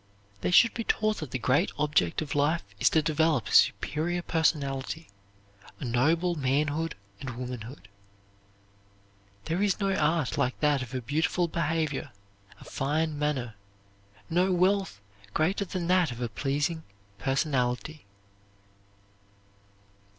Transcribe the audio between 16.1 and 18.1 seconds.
of a pleasing personality.